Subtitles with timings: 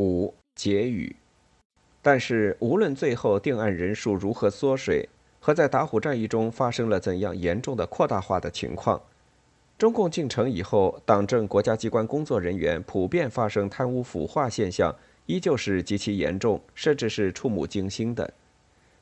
[0.00, 1.14] 五结语。
[2.00, 5.06] 但是，无论最后定案人数如何缩水，
[5.38, 8.98] 和在打虎战役中发生了怎样严重的扩大化的情况，
[9.76, 14.94] 中共进城以后，党政国家机关工作人员普遍发生贪污腐化现象，
[15.26, 18.32] 依旧是极其严重，甚至是触目惊心的。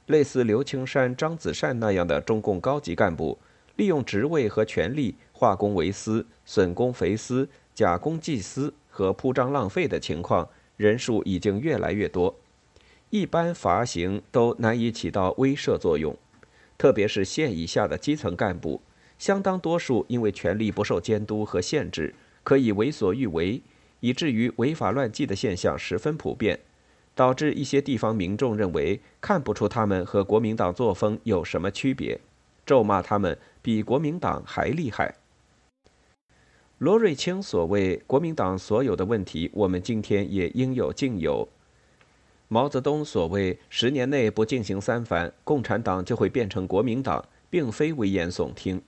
[0.07, 3.39] 类似刘青山、张子善那样的中共高级干部，
[3.77, 10.49] 利用职位和权力化公为私、损公肥私、假公济私和铺张浪费的情况，
[10.79, 12.35] 人数已经越来越多。
[13.11, 16.17] 一般罚刑都难以起到威慑作用，
[16.79, 18.81] 特别是县以下的基层干部，
[19.19, 22.15] 相当多数因为权力不受监督和限制，
[22.45, 23.61] 可以为所欲为，
[24.01, 26.61] 以至于违法乱纪的现象十分普遍，
[27.15, 32.21] 导致一些地方民众认为看不出他们和国民党作风有什么区别，
[32.65, 35.17] 咒骂他们比国民党还厉害。
[36.79, 41.49] 罗瑞卿所谓国民党所有的问题，我们今天也应有尽有。
[42.47, 48.81] 毛泽东所谓“十年内不进行三反，共产党就会变成国民党”，并非危言耸听。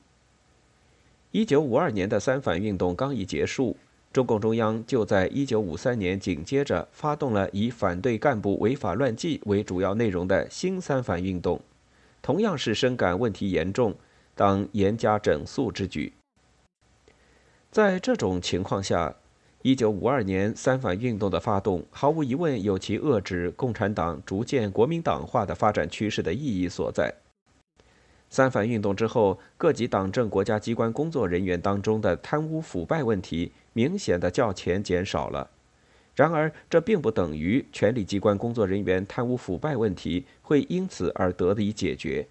[1.33, 3.77] 一九五二年的三反运动刚一结束，
[4.13, 11.61] 中共中央就在一九五三年紧接着发动了以反对干部违法乱纪为主要内容的新三反运动，
[12.23, 13.93] 同样是深感问题严重，
[14.37, 16.13] 当严加整肃之举。
[17.71, 19.15] 在这种情况下，
[19.63, 27.15] 一九五二年三反运动的发动，毫无疑问有其遏制共产党逐渐国民党化的发展趋势的意义所在。
[28.29, 35.49] 三反运动之后，各级党政国家机关工作人员当中的贪污腐败问题明显的较前减少了。
[36.17, 42.27] 然而，这并不等于权力机关工作人员贪污腐败问题会因此而得以解决。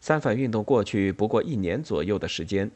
[0.00, 2.70] 三反运动过去不过一年左右的时间，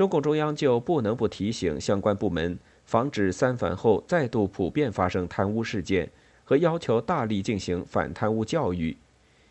[0.00, 2.58] 中共中央就不能不提醒相关部门。
[2.86, 6.10] 防止三反后再度普遍发生贪污事件，
[6.42, 8.96] 和要求大力进行反贪污教育，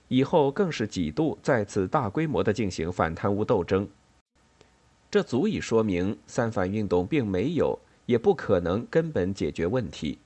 [0.07, 3.87] 以后更是几度再次大规模的进行反贪污斗争。
[5.11, 10.17] 这足以说明三反运动并没有，也不可能根本解决问题。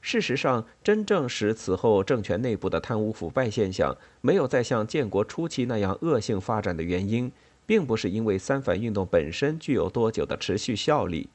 [0.00, 7.32] 事实上，真正使此后政权内部的贪污腐败现象没有再像建国初期那样恶性发展的原因，
[7.68, 11.28] 并不是因为三反运动本身具有多久的持续效力。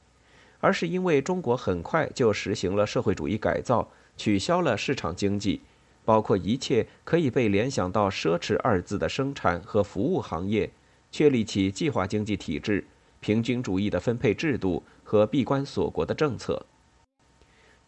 [0.60, 3.86] 而是因为中国很快就实行了社会主义改造，
[4.16, 5.60] 取消了市场经济，
[6.06, 10.72] 包括一切可以被联想到“奢侈”二字的生产和服务行业，
[11.12, 12.88] 确立起计划经济体制、
[13.20, 16.66] 平均主义的分配制度和闭关锁国的政策。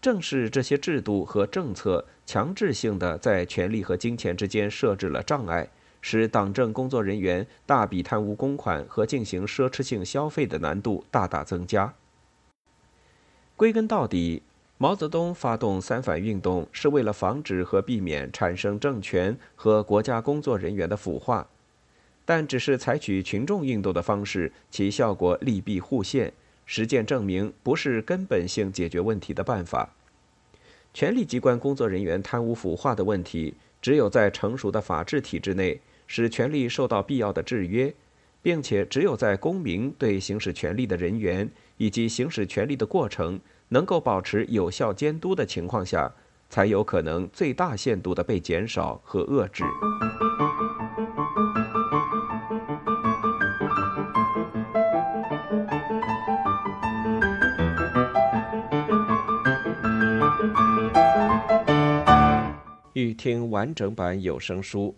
[0.02, 5.70] 正是这些制度和政策强制性的在权力和金钱之间设置了障碍，
[6.08, 11.96] 使党政工作人员大笔贪污公款和进行奢侈性消费的难度大大增加。
[13.56, 14.44] 归根到底，
[14.78, 21.48] 毛泽东发动三反运动是为了防止和避免产生政权和国家工作人员的腐化，
[22.24, 26.32] 但只是采取群众运动的方式，其效果利弊互现，
[26.68, 29.96] 实践证明不是根本性解决问题的办法。
[30.94, 37.94] 权力机关工作人员贪污腐化的问题，只有在成熟的法治体制内，使权力受到必要的制约，
[38.42, 41.50] 并且只有在公民对行使权力的人员。
[41.78, 46.10] 以及行使权力的过程能够保持有效监督的情况下，
[46.50, 49.66] 才有可能最大限度的被减少和遏制。
[62.94, 64.96] 欲听完整版有声书，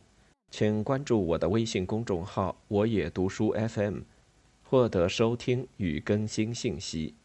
[0.49, 4.01] 请关注我的微信公众号“我也读书 FM”。
[4.69, 7.15] 获得收听与更新信息。